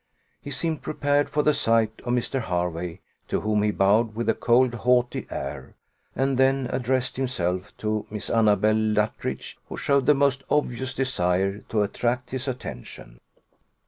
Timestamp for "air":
5.29-5.75